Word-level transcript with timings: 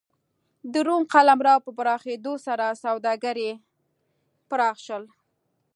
د 0.73 0.73
روم 0.87 1.03
قلمرو 1.13 1.55
په 1.65 1.71
پراخېدو 1.77 2.33
سره 2.47 2.65
سوداګري 2.83 3.49
پراخ 4.49 4.75
شول. 4.85 5.03